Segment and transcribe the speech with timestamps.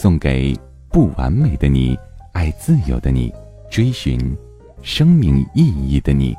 [0.00, 0.56] 送给
[0.92, 1.98] 不完美的你，
[2.32, 3.34] 爱自由的你，
[3.68, 4.16] 追寻
[4.80, 6.36] 生命意义的你。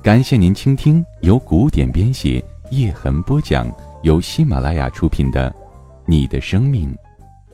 [0.00, 3.68] 感谢您倾听由古典编写、叶痕播讲、
[4.04, 5.50] 由喜马拉雅出品的
[6.06, 6.96] 《你的生命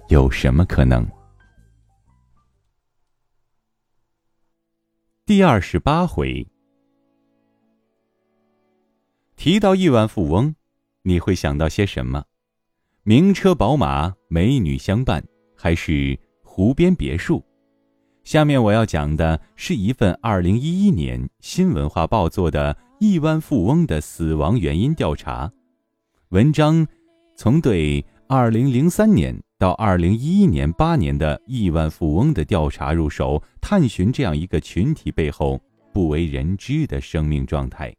[0.08, 1.02] 有什么可能》
[5.24, 6.46] 第二十八回。
[9.34, 10.54] 提到亿万富翁，
[11.00, 12.22] 你会想到些什么？
[13.08, 15.24] 名车宝马、美女相伴，
[15.54, 17.40] 还是湖边别墅？
[18.24, 25.48] 下面我要讲的是一份二零一一年新文化报做的亿万富翁的死亡原因调查。
[26.30, 26.84] 文章
[27.36, 35.60] 从对二零零三年到二零一一年八年的亿万富翁的调查入手，探寻这样一个群体背后
[35.92, 37.94] 不为人知的生命状态。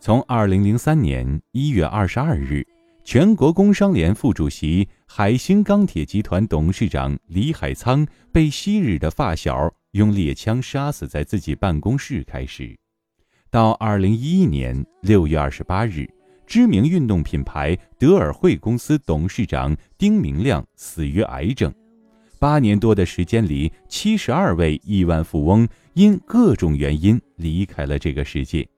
[0.00, 2.62] 从二零零三年一月二十二日，
[3.06, 12.76] 全国工商联副主席、海兴钢铁集团董事长李海仓被昔日的发小用猎枪杀死在自己办公室开始，
[13.48, 16.04] 到二零一一年六月二十八日，
[16.48, 21.72] 知名运动品牌德尔惠公司董事长丁明亮死于癌症，
[22.40, 28.68] 八年多的时间里，七十二位亿万富翁因各种原因离开了这个世界。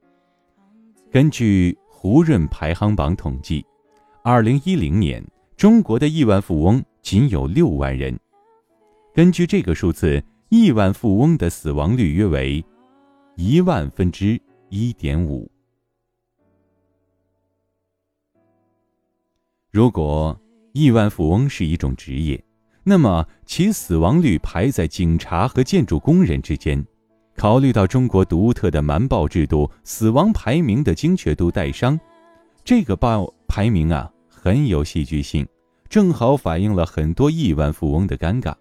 [1.11, 3.65] 根据胡润排行榜统计，
[4.31, 5.25] 二零一零年
[5.57, 8.15] 中国的亿万富翁仅有六万人。
[9.15, 12.62] 根据这个数字，亿万富翁的死亡率约为
[13.37, 14.38] 一万分之
[14.69, 15.50] 一点五。
[19.71, 20.38] 如果
[20.72, 22.44] 亿万富翁是一种职业，
[22.84, 26.84] 那么其死亡率排在警察和建筑工人之间。
[27.34, 31.99] 考虑到中国独特的瞒报制度，死亡排名的精确度带伤，
[32.62, 34.12] 这个报排名啊
[34.48, 35.47] 很有戏剧性，
[35.91, 38.54] 正好反映了很多亿万富翁的尴尬。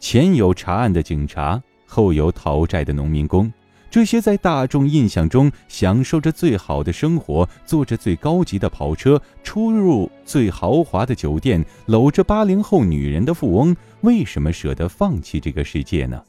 [0.00, 3.52] 前有查案的警察，后有讨债的农民工，
[3.90, 16.24] 这些在大众印象中享受着最好的生活，坐着最高级的跑车，出入最豪华的酒店，搂着八零后女人的富翁，为什么舍得放弃这个世界呢？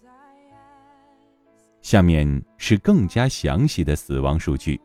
[1.81, 4.77] 下面是更加详细的死亡数据。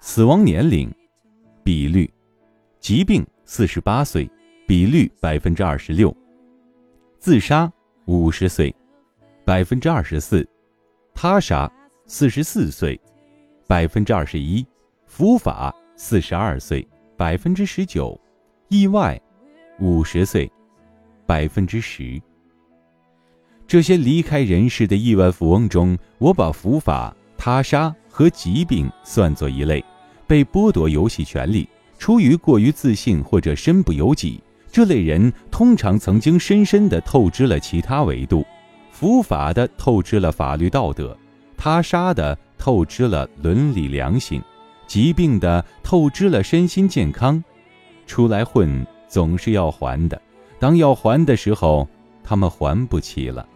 [0.00, 0.92] 死亡年龄
[1.64, 2.12] 比率：
[2.80, 4.28] 疾病四十八岁，
[4.66, 6.14] 比率百分之二十六；
[7.18, 7.70] 自杀
[8.06, 8.74] 五十岁，
[9.44, 10.44] 百分之二十四；
[11.14, 11.70] 他杀
[12.06, 13.00] 四十四岁，
[13.66, 14.64] 百分之二十一；
[15.06, 16.86] 伏法四十二岁，
[17.16, 18.18] 百分之十九；
[18.68, 19.20] 意外
[19.78, 20.50] 五十岁，
[21.26, 22.20] 百分之十。
[23.68, 29.82] 这些离开人世的亿万富翁中，我把伏法、他杀和疾病算作一类，
[30.32, 34.40] 被剥夺游戏权利，出于过于自信或者身不由己。
[34.72, 38.42] 这类人通常曾经深深地透支了其他维度：
[38.90, 41.14] 伏法的透支了法律道德，
[41.54, 44.40] 他杀的透支了伦理良心，
[44.86, 47.44] 疾病的透支了身心健康。
[48.06, 50.18] 出来混总是要还的，
[50.58, 51.86] 当要还的时候，
[52.24, 53.46] 他们还不起了。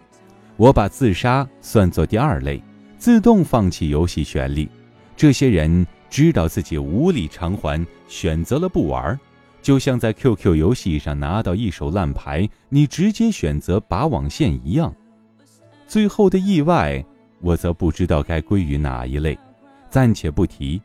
[0.59, 2.62] 我把自杀算作第二类，
[2.98, 4.69] 自动放弃游戏权利。
[5.16, 9.18] 这些人知道自己无力偿还，选择了不玩。
[9.62, 14.94] 就像在 QQ 游戏上拿到一手烂牌，你直接选择拔网线一样。
[15.86, 17.04] 最后的意外，
[17.40, 19.38] 我则不知道该归于哪一类，
[19.90, 20.80] 暂且不提。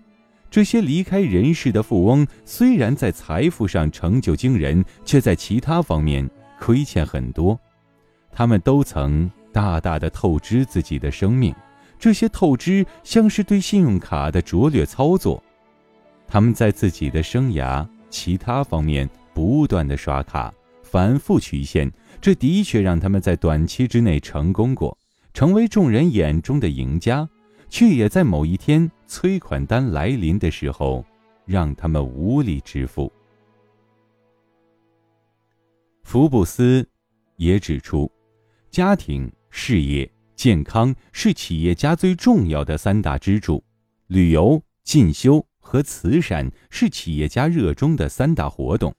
[0.49, 6.29] 这些离开人世的富翁，虽然在财富上成就惊人，却在其他方面
[6.59, 7.59] 亏欠很多。
[8.31, 9.29] 他们都曾。
[9.53, 11.53] 大大的透支自己的生命，
[12.01, 15.41] 这些透支像是对信用卡的拙劣操作。
[16.27, 20.51] 他们在自己的生涯其他方面不断的刷卡，
[20.81, 24.97] 反复曲线，这的确让他们在短期之内成功过，
[25.31, 27.29] 成为众人眼中的赢家，
[27.69, 31.05] 却也在某一天催款单来临的时候，
[31.45, 33.13] 让他们无力支付。
[36.01, 36.83] 福布斯
[37.35, 38.11] 也指出，
[38.71, 39.31] 家庭。
[39.53, 40.09] 事业、
[40.41, 43.63] 健康是企业家最重要的三大支柱，
[44.07, 48.91] 旅游、进修和慈善是企业家热衷的三大活动。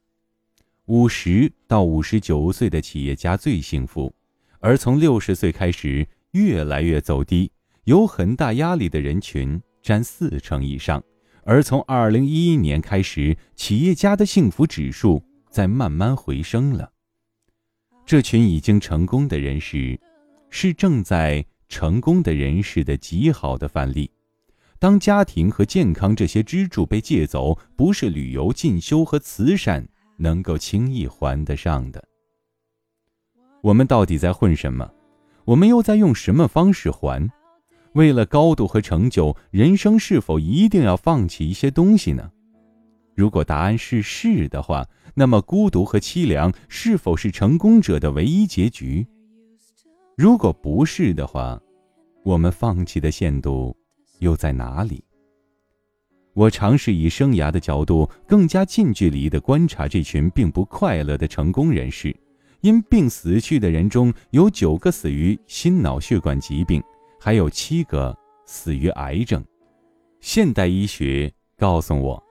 [0.85, 4.15] 五十到五十九岁的企业家最幸福，
[4.61, 7.51] 而从六十岁开始越来越走低，
[7.87, 11.03] 有很大压力的人群占四成以上。
[11.43, 16.93] 而从二零一一年开始，企业家的幸福指数在慢慢回升了。
[18.07, 19.99] 这群已经成功的人士，
[20.55, 24.09] 是正在成功的人士的极好的范例。
[24.79, 29.89] 当家庭和健康这些支柱被借走，不是旅游、进修和慈善
[30.19, 32.05] 能够轻易还得上的。
[33.63, 34.93] 我们到底在混什么？
[35.47, 37.31] 我们又在用什么方式还？
[37.95, 42.31] 为了高度和成就，人生是否一定要放弃一些东西呢？
[43.15, 49.07] 如果答案是是的话，那么孤独和凄凉是否是成功者的唯一结局？
[50.17, 51.59] 如果不是的话，
[52.23, 53.75] 我们放弃的限度？
[54.19, 55.03] 又在哪里？
[56.35, 62.15] 我尝试以生涯的角度，更加近距离地观察这群并不快乐的成功人士。
[62.61, 66.83] 因病死去的人中有九个死于心脑血管疾病，
[67.19, 68.17] 还有七个
[68.47, 69.43] 死于癌症。
[70.21, 72.23] 现代医学告诉我，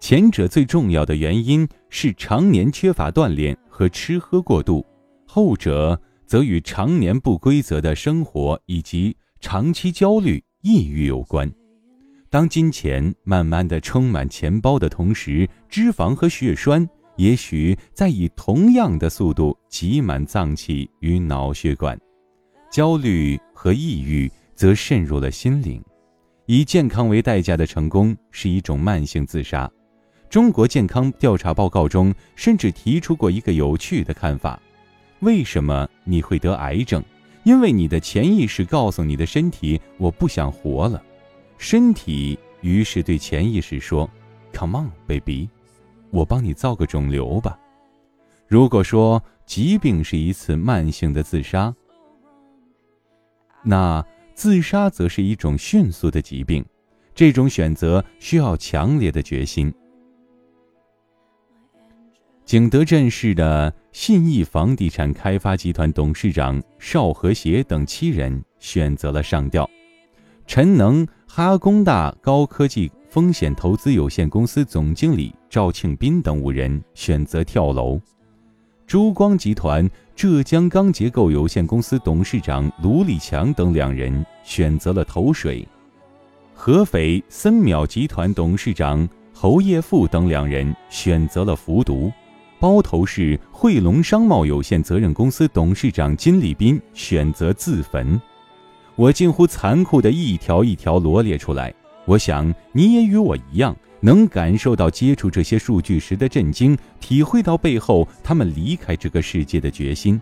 [0.00, 4.84] 前者最重要的原因是常年缺乏锻炼和吃喝过度，
[5.26, 10.44] 后者则与常年不规则的生活以及长期焦虑。
[10.62, 11.48] 抑郁有关。
[12.28, 16.86] 当金钱慢慢的充满钱包的同时，脂肪和血栓
[17.16, 21.96] 也许在以同样的速度挤满脏器与脑血管。
[22.70, 25.82] 焦虑和抑郁则渗入了心灵。
[26.46, 29.70] 以健康为代价的成功是一种慢性自杀。
[30.28, 34.60] 中国健康调查报告中甚至提出过一个有趣的看法：
[35.20, 37.02] 为什么你会得癌症？
[37.44, 41.02] 因为你的潜意识告诉你的身体，我不想活了。
[41.56, 44.08] 身体于是对潜意识说
[44.52, 45.48] ：“Come on, baby，
[46.10, 47.58] 我帮你造个肿瘤吧。”
[48.46, 51.74] 如果说疾病是一次慢性的自杀，
[53.62, 54.04] 那
[54.34, 56.64] 自杀则是一种迅速的疾病。
[57.14, 59.74] 这种选择需要强烈的决心。
[62.44, 69.68] 景德镇市的信义房地产开发集团董事长邵和谐等七人选择了上吊，
[70.46, 78.00] 陈能哈工大高科技风险投资有限公司总经理赵庆斌等五人选择跳楼，
[78.86, 85.66] 珠光集团浙江钢结构有限公司董事长卢立强等两人选择了投水，
[86.54, 92.12] 合肥森淼集团董事长侯业富等两人选择了服毒。
[92.60, 98.20] 包头市汇龙商贸有限责任公司董事长金立斌选择自焚，
[98.96, 101.72] 我近乎残酷的一条一条罗列出来。
[102.04, 110.20] 我想你也与我一样，能感受到接触这些数据时的震惊，体会到背后他们离开这个世界的决心。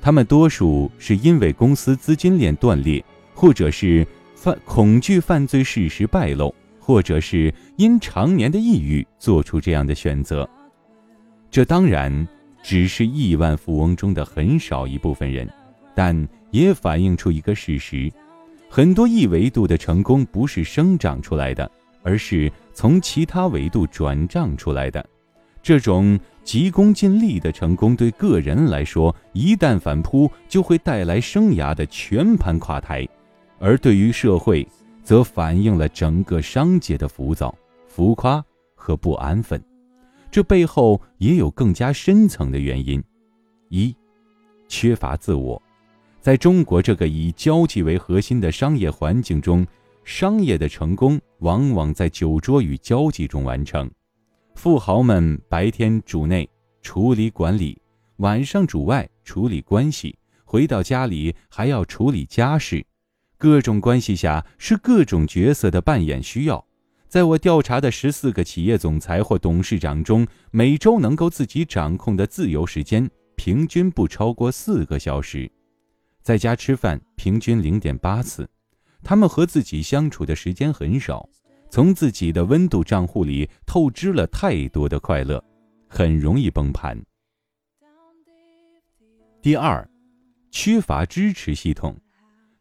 [0.00, 3.04] 他们多数是因为公司资金链断裂，
[3.34, 10.48] 或者是犯恐惧犯罪事实败露，或者是因常年的抑郁做出这样的选择。
[11.50, 12.26] 这当然
[12.62, 15.48] 只是亿万富翁中的很少一部分人，
[15.94, 18.12] 但也反映出一个事实：
[18.68, 21.70] 很多亿维度的成功不是生长出来的，
[22.02, 25.04] 而是从其他维度转账出来的。
[25.62, 33.04] 这种急功近利的成功，对个人来说，一旦反扑，就会带来生涯的全盘垮台；
[33.58, 34.66] 而对于社会，
[35.02, 37.54] 则反映了整个商界的浮躁、
[37.86, 38.42] 浮夸
[38.74, 39.62] 和不安分。
[40.30, 43.02] 这背后也有更加深层的原因：
[43.68, 43.94] 一，
[44.68, 45.60] 缺乏自我。
[46.20, 49.66] 在中国这个以交际为核心的商业环境中，
[50.04, 53.90] 商业的成功往往在酒桌与交际中完成。
[54.54, 56.48] 富豪们白天主内
[56.82, 57.80] 处理管理，
[58.16, 62.84] 晚上主外处理关系，回到家里还要处理家事。
[63.38, 66.62] 各种关系下是各种角色的扮演需要。
[67.08, 75.50] 在我调查的十四个企业总裁或董事长中，每周能够自己掌控的自由时间平均不超过四个小时，
[76.22, 78.46] 在家吃饭平均零点八次。
[79.02, 81.26] 他们和自己相处的时间很少，
[81.70, 85.42] 从自己的温度账户里透支了太多的快乐，
[85.88, 87.00] 很容易崩盘。
[89.40, 89.88] 第二，
[90.50, 91.96] 缺乏支持系统，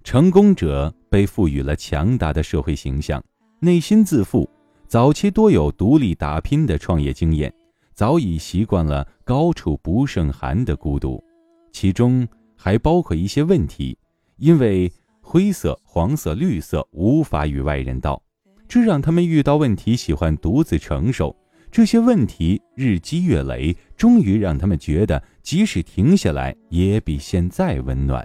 [0.05, 3.21] 成功者被赋予了强大的社会形象。
[3.59, 4.47] 内心自负，
[4.87, 7.51] 早期多有独立打拼的创业经验，
[7.95, 11.23] 早已习惯了高处不胜寒的孤独，
[11.71, 13.97] 其中还包括一些问题，
[14.37, 18.21] 因为灰色、黄色、绿色无法与外人道，
[18.67, 21.35] 这让他们遇到问题喜欢独自承受，
[21.71, 28.23] 这些问题日积月累，终于让他们觉得，即使停下来，也比现在温暖。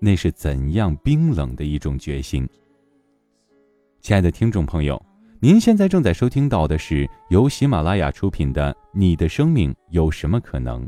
[0.00, 2.46] 那是怎样冰冷的一种决心！
[4.06, 5.04] 亲爱的听众朋友，
[5.40, 10.86] 您现在正在收听到的是由喜马拉雅出品的《你的生命有什么可能》，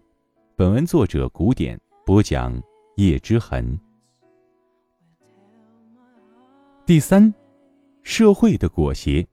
[0.55, 2.57] 本文作者古典播讲
[2.95, 3.77] 叶之痕。
[6.87, 7.35] 第三，
[8.05, 9.27] 社会的裹挟，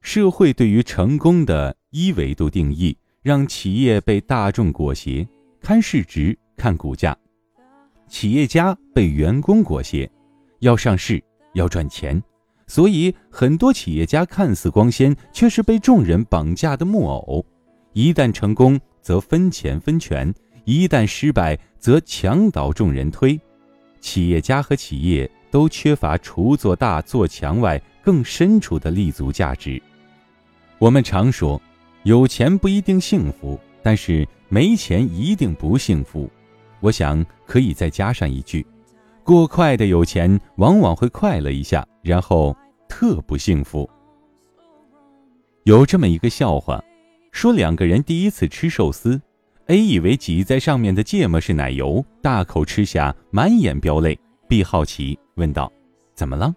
[0.00, 5.28] 社会对于成功的一维度定义，让企业被大众裹挟，
[5.60, 7.14] 看市值，看股价。
[8.08, 10.10] 企业家被员工裹挟，
[10.60, 12.18] 要上市，要赚钱，
[12.66, 17.44] 所以很多企业家看似光鲜，却是被众人绑架的木偶。
[17.92, 20.30] 一旦成功，则分钱分权；
[20.64, 23.38] 一旦失败，则墙倒众人推。
[24.00, 29.80] 企业家和企业都缺乏除做大做强外更深处的立足价值。
[30.78, 31.60] 我们常说，
[32.02, 36.30] 有钱不一定幸福，但是没钱一定不幸福。
[36.80, 38.66] 我想可以再加上一句：
[39.26, 42.56] 过快的有钱往往会快乐一下，然后
[42.88, 43.90] 特不幸福。
[45.64, 46.80] 有这么一个笑话，
[47.32, 49.20] 说两个人第一次吃寿司
[49.66, 54.16] ，A 以为挤在上面的芥末是奶油，大口吃下，满眼飙泪。
[54.46, 55.72] B 好奇问道
[56.14, 56.54] ：“怎么了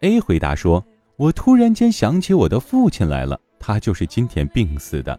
[0.00, 0.84] ？”A 回答说
[1.16, 5.16] ：“我突然间想起我的父亲来了，他就是今天病死的。”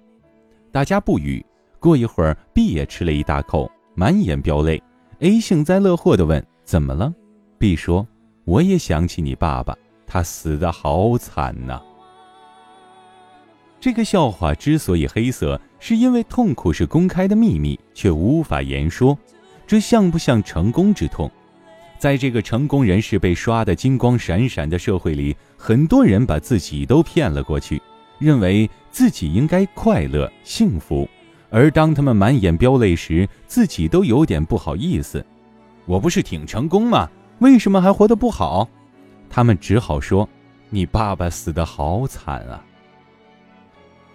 [0.70, 1.46] 大家不语。
[1.80, 3.72] 过一会儿，B 也吃了一大口。
[3.98, 4.84] 满眼飙泪
[5.20, 7.14] ，A 幸灾乐祸地问：“怎么了
[7.58, 8.08] ？”B 说
[8.46, 11.82] ：“我也想起你爸爸，他死得好惨呐。”
[13.80, 19.18] 这个笑话之所以黑色，是因为痛苦是公开的秘密，却无法言说。
[19.68, 21.30] 这像不像成功之痛？
[21.98, 27.82] 在这个成功人士被刷得金光闪闪的社会里，很多人把自己都骗了过去，
[28.20, 31.08] 认为自己应该快乐幸福。
[31.50, 35.26] 而当他们满眼飙泪时，自己都有点不好意思。
[35.86, 37.10] 我不是挺成功吗？
[37.40, 38.68] 为什么还活得不好？
[39.30, 40.28] 他们只好说
[40.70, 42.64] ：“你爸爸死得好惨啊！”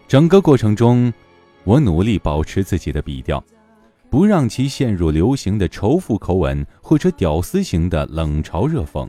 [0.08, 1.12] 整个过程中，
[1.64, 3.42] 我努力保持自己的笔调，
[4.08, 9.08] 不让其陷入流行的仇富口吻或者屌丝型的冷嘲热讽。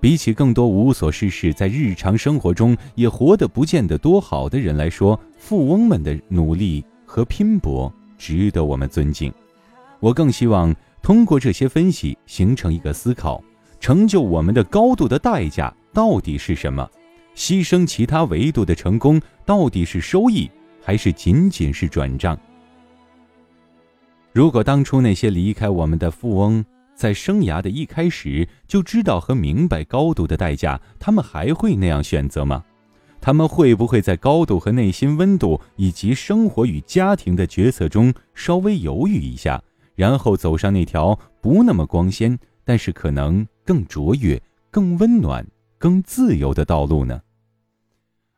[0.00, 6.84] 比起更多无所事事，在日常生活中也活得不见得多好的人来说，富翁们的努力。
[7.12, 9.30] 和拼搏值得我们尊敬。
[10.00, 13.44] 我更希望通过这些分析形成一个思考：
[13.78, 16.88] 成就我们的高度的代价到底是什么？
[17.34, 20.50] 牺牲其他维度的成功到底是收益，
[20.82, 22.34] 还是仅仅是转账？
[24.32, 26.64] 如果当初那些离开我们的富翁
[26.94, 32.64] 在生涯的一开始就知道和明白高度的代价，他们还会那样选择吗？
[33.22, 39.62] 他们会不会在高度和内心温度以及生活与家庭的决策中稍微犹豫一下，
[39.94, 45.46] 然后走上那条不那么光鲜，但是可能更卓越、更温暖、
[45.78, 47.22] 更自由的道路呢？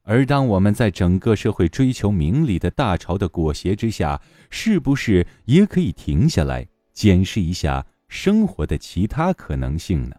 [0.02, 10.16] 而当我们在整个社会追求名利的大潮的裹挟之下，是不是也可以停下来检视一下生活的其他可能性呢？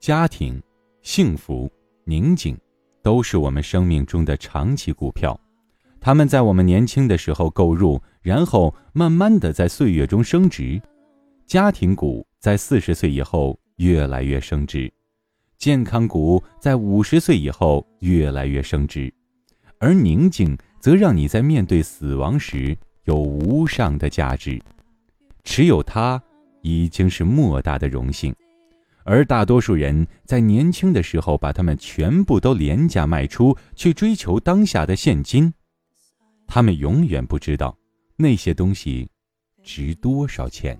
[0.00, 0.60] 家庭。
[1.02, 1.70] 幸福、
[2.04, 2.56] 宁静，
[3.02, 5.38] 都是我们生命中的长期股票。
[6.00, 10.80] 他们在我们年轻的时候购入，然后慢慢的在岁月中升值。
[11.46, 14.92] 家庭股在四十岁以后越来越升值，
[15.56, 19.12] 健康股在五十岁以后越来越升值，
[19.78, 24.60] 而宁静则让你在面对死亡时有无上的价值。
[25.42, 26.22] 持有它，
[26.60, 28.34] 已经是莫大的荣幸。
[29.08, 35.50] 而大多数人在年轻的时候把它们全部都廉价卖出，去追求当下的现金。
[36.46, 37.74] 他们永远不知道
[38.16, 39.08] 那些东西
[39.62, 40.78] 值多少钱。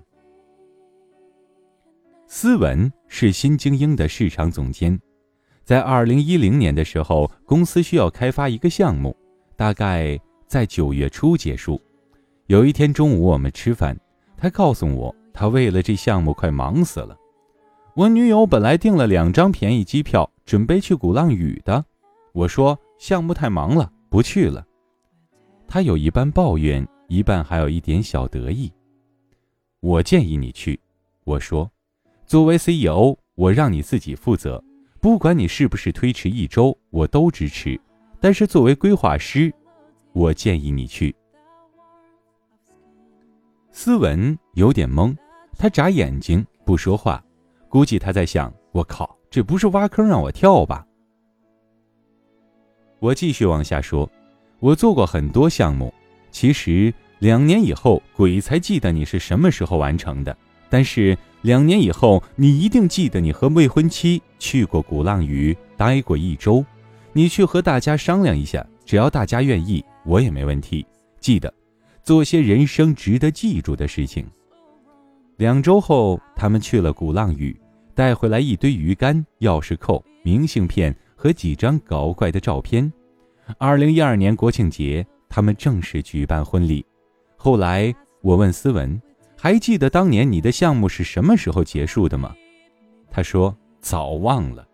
[2.27, 5.01] 斯文是新精英的市场总监，
[5.65, 9.17] 在二零一零年的时候，公司需要开发一个项目，
[9.57, 11.81] 大概在九月初结束。
[12.49, 13.99] 有一天中午我们吃饭，
[14.37, 17.17] 他告诉我，他为了这项目快忙死了。
[17.99, 21.85] 我女友本来订了两张便宜机票，准备去鼓浪屿的。
[22.33, 24.65] 我说项目太忙了，不去了。
[25.67, 28.73] 她有一半抱怨，一半还有一点小得意。
[29.81, 30.79] 我建议你去，
[31.25, 31.69] 我说，
[32.25, 34.63] 作为 CEO，我让你自己负责，
[35.01, 37.81] 不管你是不是推迟一周，我都支持。
[38.21, 39.53] 但是作为规划师，
[40.13, 41.13] 我建议你去。
[43.73, 45.17] 斯文有点懵，
[45.59, 47.21] 他眨眼睛不说话。
[47.69, 50.85] 估计他在想：“我靠，这不是挖坑让我跳吧？”
[53.01, 54.11] 我继续往下说，
[54.59, 55.93] 我做过很多项目，
[56.31, 60.37] 其实两年以后鬼才记得你是什么时候完成的，
[60.69, 66.65] 但是两年以后你一定记得你和未婚妻去过鼓浪屿待过一周，
[67.13, 70.85] 你去和大家商量一下，只要大家愿意，我也没问题。
[71.21, 71.53] 记得，
[72.03, 74.27] 做些人生值得记住的事情。
[75.39, 77.59] 两周后，他们去了鼓浪屿，
[77.95, 80.95] 带回来一堆鱼竿、钥匙扣、明信片。
[81.21, 82.91] 和几张搞怪的照片。
[83.59, 86.87] 二零一二年国庆节，他们正式举办婚礼。
[87.37, 87.93] 后来
[88.23, 89.03] 我问思文
[89.37, 92.33] ：“还记得当年你的项目是什么时候结束的吗？”
[93.11, 93.53] 他说
[93.83, 94.65] ：“早忘了。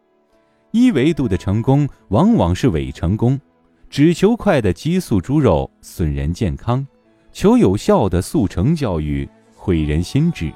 [0.70, 3.40] 一维度的成功往往是伪成功，
[3.88, 6.86] 只求快的激素猪肉损人健康，
[7.32, 9.26] 求有效的速成教育
[9.64, 10.52] 毁人心智，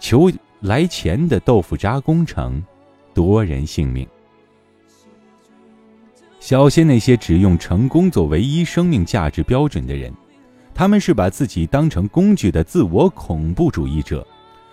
[0.00, 0.28] 求
[0.62, 2.60] 来钱的豆腐渣工程
[3.14, 4.04] 夺人性命。”
[6.40, 10.12] 小心那些只用成功作唯一生命价值标准的人，
[10.74, 14.26] 他们是把自己当成工具的自我恐怖主义者。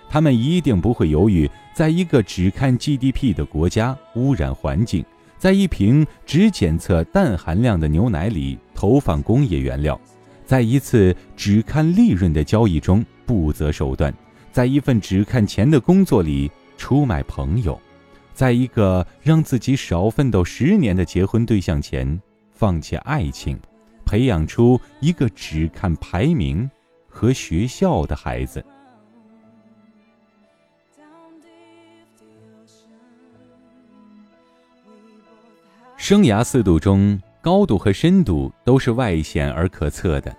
[0.09, 5.05] 他们一定不会犹豫，在一个只看 GDP 的国家污染环境，
[5.37, 10.01] 在一瓶只检测氮含量的牛奶里投放工业原料，
[10.43, 14.11] 在一次只看利润的交易中不择手段，
[14.51, 17.79] 在一份只看钱的工作里出卖朋友。
[18.33, 22.19] 在一个让自己少奋斗十年的结婚对象前
[22.51, 23.59] 放弃爱情，
[24.03, 26.67] 培养出一个只看排名
[27.07, 28.65] 和学校的孩子。
[35.97, 40.35] 生涯四度中，高度和深度都是外显而可测的，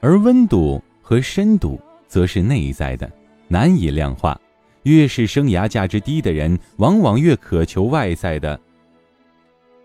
[0.00, 3.08] 而温度和深度则是内在的，
[3.46, 4.38] 难以量化。
[4.84, 8.58] 越是生涯价值低的人，往往越渴求外在的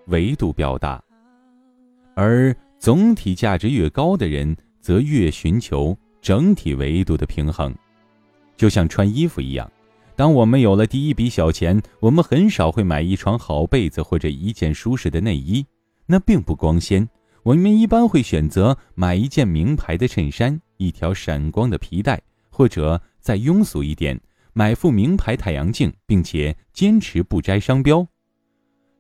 [0.08, 0.98] 维度表达；
[2.16, 7.74] 而总体价值越高的人，则越寻求整体维度的平衡。
[8.56, 9.70] 就像穿衣服一样，
[10.16, 15.66] 当我们有了第一笔小钱，我们很少会买一床好被子或者一件舒适的内衣，
[16.06, 17.06] 那并不光鲜。
[17.44, 24.20] 我们一般会选择买一件名牌的衬衫，一条闪光的皮带，或者再庸俗一点。
[24.54, 28.08] 买副名牌太阳镜，并且坚持不摘商标。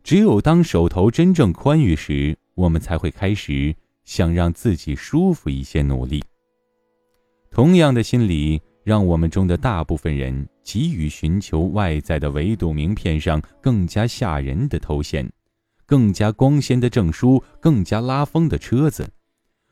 [0.03, 6.23] 只有当手头真正宽裕时，我们才会开始想让自己舒服一些努力。
[7.51, 15.31] 同样的心理，让我们中的大部分人急于寻求外在的维度名片上更加吓人的头衔、
[15.93, 19.07] 更加光鲜的证书、更加拉风的车子。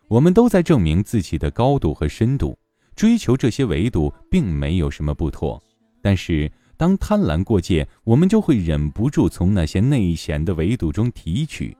[0.07, 2.55] 我们都在证明自己的高度和深度，
[2.95, 5.59] 追求这些维度并没有什么不妥。
[5.99, 11.75] 但是，当贪婪过界，我们就会忍不住从那些内显的维度中提取，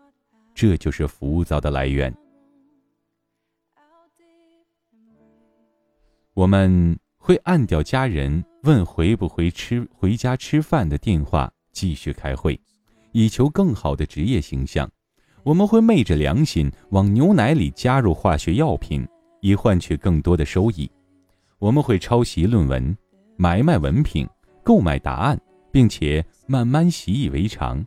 [0.56, 2.12] 这就是浮躁的来源。
[6.34, 12.60] 我们会按掉家人问回不回吃回家吃饭的电话，继续开会，
[13.12, 14.89] 以求更好的职业形象。
[15.43, 19.08] 我们会昧着良心往牛奶里加入化学药品，
[19.41, 20.89] 以换取更多的收益。
[21.60, 22.95] 我们会抄袭论文。
[23.38, 24.30] 买卖文凭，
[24.63, 25.39] 购买答案，
[25.71, 27.84] 并且慢慢习以为常。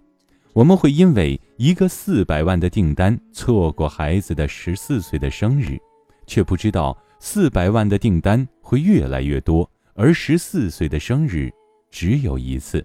[0.52, 5.78] 我们会因为一个四百万的订单错过孩子的十四岁的生日，
[6.26, 11.52] 却不知道四百万的订单会越来越多，而十四岁的生日
[11.88, 12.84] 只有一次。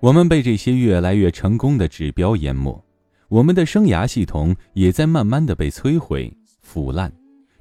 [0.00, 2.82] 我们被这些越来越成功的指标淹没，
[3.28, 7.12] 我们的生涯系统也在慢慢的被摧毁腐烂，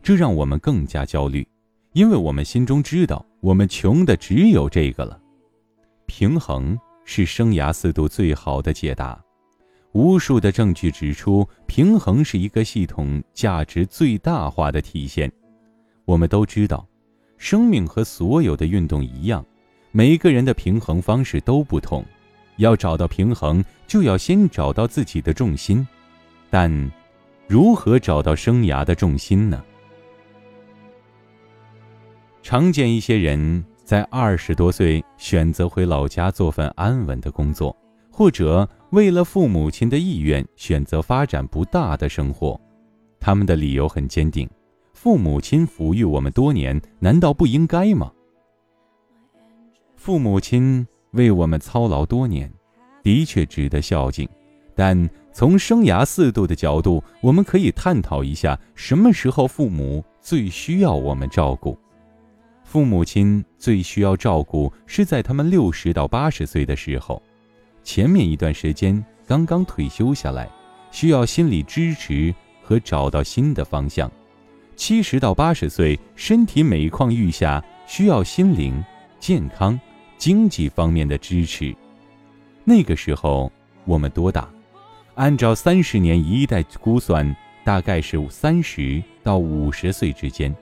[0.01, 1.45] 这让我们更加焦虑。
[1.91, 5.19] 因为我们心中知道，我们穷的只有这个了。
[6.05, 9.21] 平衡是生涯四度最好的解答。
[9.91, 15.29] 无数的证据指出，平衡是一个系统价值最大化的体现。
[16.05, 16.87] 我们都知道，
[17.37, 19.45] 生命和所有的运动一样，
[19.91, 22.05] 每个人的平衡方式都不同。
[22.59, 25.85] 要找到平衡，就要先找到自己的重心。
[26.49, 26.91] 但，
[27.47, 29.63] 如何找到生涯的重心呢？
[32.41, 37.75] 常见一些人在二十多岁选择回老家做份安稳的工作，
[38.11, 42.59] 或者为了父母亲的意愿选择发展不大的生活。
[43.19, 44.49] 他们的理由很坚定：
[44.93, 48.11] 父母亲抚育我们多年，难道不应该吗？
[49.95, 52.51] 父母亲为我们操劳多年，
[53.03, 54.27] 的确值得孝敬。
[54.75, 61.77] 但从生涯四度的角度，我们可以探讨一下，什么时候父母最需要我们照顾？
[62.63, 67.21] 父母亲最需要照顾是在他们六十到八十岁的时候，
[67.83, 70.47] 前面一段时间刚刚退休下来，
[70.91, 74.07] 需要心理支持和找到新的方向；
[74.75, 78.81] 七十到八十岁，身体每况愈下，需要心灵、
[79.19, 79.79] 健康、
[80.19, 81.75] 经济方面的支持。
[82.63, 83.51] 那个时候
[83.85, 84.47] 我们多大？
[85.15, 90.55] 按照三十年一代估算，大概是三十到五十岁之间。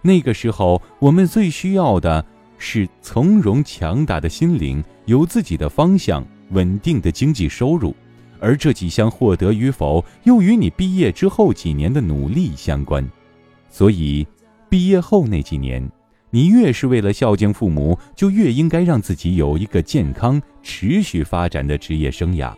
[0.00, 2.24] 那个时候我们最需要的
[2.58, 7.94] 是从容强大的心灵，有自己的方向，稳定的经济收入。
[8.40, 13.08] 而这几项获得与否，又与你毕业之后几年的努力相关。
[13.70, 14.26] 所以，
[14.68, 15.88] 毕业后那几年，
[16.34, 22.50] 你越是为了孝敬父母，就越应该让自己有一个健康、持续发展的职业生涯。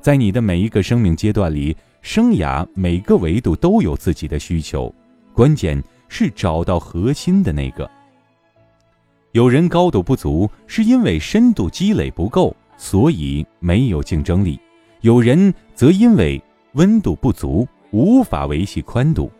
[0.00, 4.92] 在你的每一个生命阶段里，生涯每个维度都有自己的需求，
[5.32, 7.88] 关键是找到核心的那个。
[9.30, 14.58] 有人高度不足，是因为深度积累不够，所以没有竞争力。
[15.02, 16.42] 有人则因为
[16.72, 19.30] 温度不足，无法维系宽度。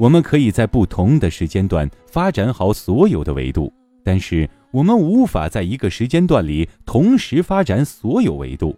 [0.00, 3.70] 我们可以在不同的时间段发展好所有的维度，
[4.02, 8.74] 但是我们无法在一个时间段里同时发展所有维度。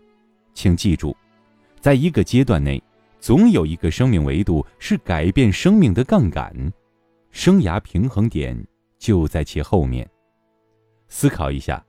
[0.52, 1.14] 请记住，
[1.78, 2.82] 在一个阶段内，
[3.20, 6.52] 总有一个生命维度是改变生命的杠杆，
[7.30, 8.60] 生涯平衡点
[8.98, 10.04] 就在其后面。
[11.06, 11.84] 思考一下，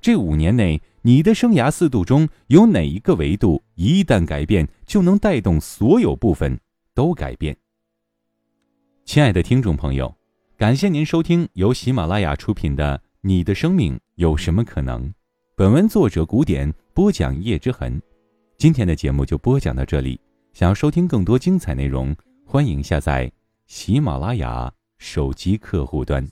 [0.00, 0.80] 这五年内。
[1.02, 6.56] 你的生涯四度中有哪一个维度一旦改变，就能带动所有部分
[6.94, 7.56] 都改变？
[9.06, 10.12] 亲爱的听众朋友，
[10.56, 15.08] 感谢您收听由喜马拉雅出品的《你的生命有什么可能》。
[15.54, 18.02] 本文作者古典播讲叶之痕。
[18.58, 20.20] 今天的节目就播讲到这里。
[20.52, 22.14] 想要收听更多精彩内容，
[22.44, 23.30] 欢迎下载
[23.68, 26.26] 喜马拉雅手机客户端。